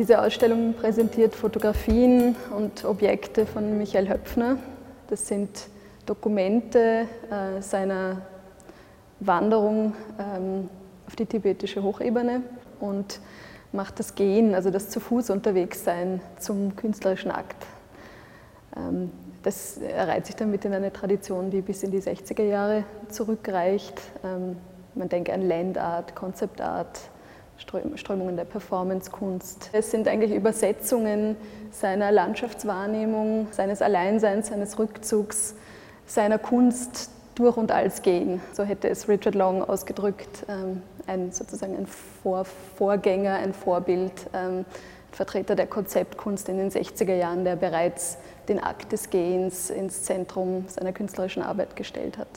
[0.00, 4.56] Diese Ausstellung präsentiert Fotografien und Objekte von Michael Höpfner.
[5.10, 5.68] Das sind
[6.06, 8.22] Dokumente äh, seiner
[9.20, 10.70] Wanderung ähm,
[11.06, 12.40] auf die tibetische Hochebene
[12.80, 13.20] und
[13.72, 17.66] macht das Gehen, also das zu Fuß unterwegs sein, zum künstlerischen Akt.
[18.78, 19.10] Ähm,
[19.42, 24.00] das erreiht sich damit in eine Tradition, die bis in die 60er Jahre zurückreicht.
[24.24, 24.56] Ähm,
[24.94, 27.00] man denke an Landart, Konzeptart,
[27.60, 29.70] Strömungen der Performancekunst.
[29.72, 31.36] Es sind eigentlich Übersetzungen
[31.70, 35.54] seiner Landschaftswahrnehmung, seines Alleinseins, seines Rückzugs,
[36.06, 38.40] seiner Kunst durch und als Gehen.
[38.52, 42.44] So hätte es Richard Long ausgedrückt, ähm, ein, sozusagen ein Vor
[42.76, 44.64] Vorgänger, ein Vorbild, ähm,
[45.12, 48.18] Vertreter der Konzeptkunst in den 60er Jahren, der bereits
[48.48, 52.28] den Akt des Gehens ins Zentrum seiner künstlerischen Arbeit gestellt hat.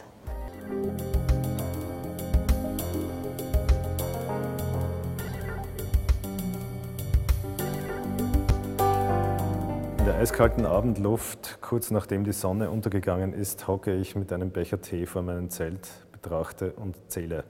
[10.04, 14.82] In der eiskalten Abendluft, kurz nachdem die Sonne untergegangen ist, hocke ich mit einem Becher
[14.82, 17.46] Tee vor meinem Zelt, betrachte und zähle.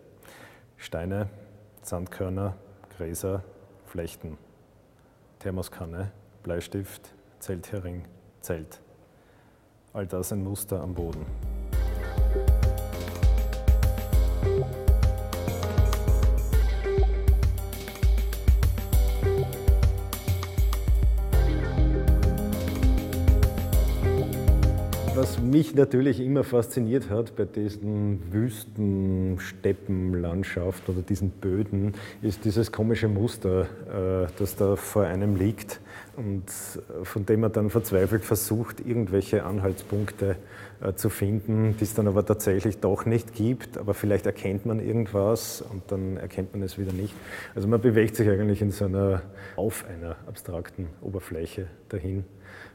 [0.78, 1.30] Steine,
[1.82, 2.56] Sandkörner,
[2.95, 3.44] Gräser,
[3.88, 4.38] Flechten.
[5.40, 6.12] Thermoskanne,
[6.44, 8.06] Bleistift, Zelthering,
[8.42, 8.82] Zelt.
[9.92, 11.26] All das ein Muster am Boden.
[25.54, 33.08] Mich natürlich immer fasziniert hat bei diesen Wüsten, Steppenlandschaft oder diesen Böden, ist dieses komische
[33.08, 35.80] Muster, äh, das da vor einem liegt
[36.16, 36.44] und
[37.03, 40.36] von dem man dann verzweifelt versucht, irgendwelche Anhaltspunkte
[40.81, 43.78] äh, zu finden, die es dann aber tatsächlich doch nicht gibt.
[43.78, 47.14] Aber vielleicht erkennt man irgendwas und dann erkennt man es wieder nicht.
[47.55, 49.21] Also man bewegt sich eigentlich in so einer,
[49.55, 52.26] auf einer abstrakten Oberfläche dahin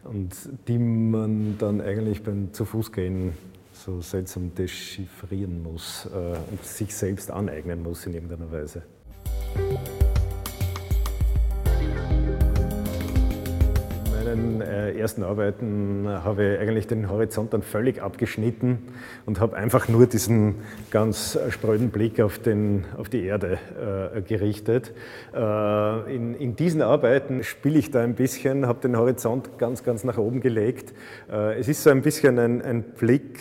[0.04, 0.34] und
[0.66, 3.32] die man dann eigentlich beim zu Fuß gehen
[3.72, 8.82] so seltsam dechiffrieren muss äh, und sich selbst aneignen muss in irgendeiner Weise.
[14.28, 18.78] Meinen äh, ersten Arbeiten habe ich eigentlich den Horizont dann völlig abgeschnitten
[19.26, 20.56] und habe einfach nur diesen
[20.90, 23.58] ganz spröden Blick auf, den, auf die Erde
[24.14, 24.92] äh, gerichtet.
[25.34, 30.04] Äh, in, in, diesen Arbeiten spiele ich da ein bisschen, habe den Horizont ganz, ganz
[30.04, 30.92] nach oben gelegt.
[31.30, 33.38] Äh, es ist so ein bisschen ein, ein Blick,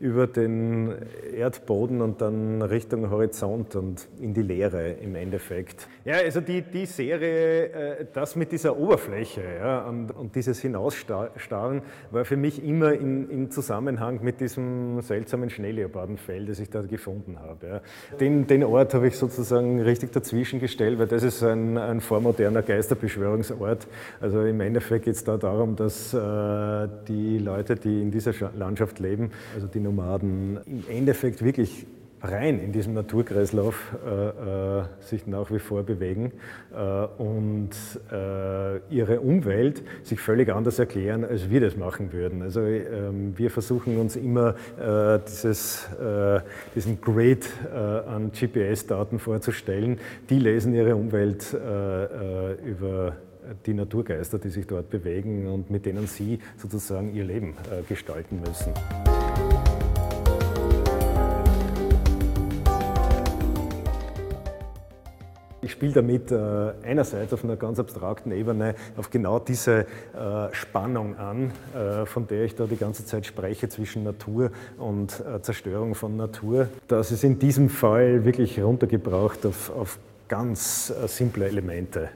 [0.00, 0.94] über den
[1.36, 5.88] Erdboden und dann Richtung Horizont und in die Leere im Endeffekt.
[6.06, 11.82] Ja, also die, die Serie, äh, das mit dieser Oberfläche ja, und, und dieses Hinausstarren
[12.10, 17.38] war für mich immer in, in Zusammenhang mit diesem seltsamen Schneeleopardenfell, das ich da gefunden
[17.38, 17.66] habe.
[17.66, 17.80] Ja.
[18.18, 22.62] Den, den Ort habe ich sozusagen richtig dazwischen gestellt, weil das ist ein, ein vormoderner
[22.62, 23.86] Geisterbeschwörungsort.
[24.18, 28.98] Also im Endeffekt geht es da darum, dass äh, die Leute, die in dieser Landschaft
[28.98, 31.86] leben, also die Nomaden im Endeffekt wirklich
[32.22, 36.32] rein in diesem Naturkreislauf äh, äh, sich nach wie vor bewegen
[36.72, 37.70] äh, und
[38.12, 42.42] äh, ihre Umwelt sich völlig anders erklären, als wir das machen würden.
[42.42, 46.40] Also ähm, wir versuchen uns immer äh, dieses, äh,
[46.74, 49.98] diesen Grid an GPS-Daten vorzustellen.
[50.28, 51.54] Die lesen ihre Umwelt
[52.64, 53.16] über
[53.66, 57.54] die Naturgeister, die sich dort bewegen und mit denen sie sozusagen ihr Leben
[57.88, 58.72] gestalten müssen.
[65.70, 69.84] Ich spiele damit äh, einerseits auf einer ganz abstrakten Ebene auf genau diese äh,
[70.50, 75.94] Spannung an, äh, von der ich da die ganze Zeit spreche zwischen Natur und Zerstörung
[75.94, 76.66] von Natur.
[76.88, 82.08] Das ist in diesem Fall wirklich runtergebraucht auf, auf ganz simple Elemente.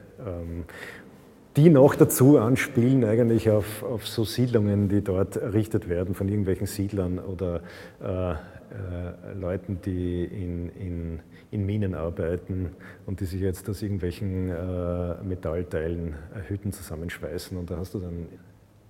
[1.55, 6.67] Die noch dazu anspielen eigentlich auf, auf so Siedlungen, die dort errichtet werden von irgendwelchen
[6.67, 7.61] Siedlern oder
[8.03, 11.19] äh, äh, Leuten, die in, in,
[11.51, 12.71] in, Minen arbeiten
[13.05, 17.57] und die sich jetzt aus irgendwelchen äh, Metallteilen äh, Hütten zusammenschweißen.
[17.57, 18.27] Und da hast du dann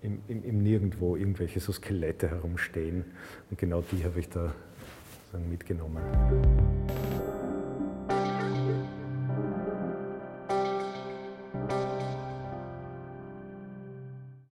[0.01, 3.05] im, im, im, Nirgendwo irgendwelche so Skelette herumstehen.
[3.51, 4.53] Und genau die habe ich da
[5.49, 6.01] mitgenommen.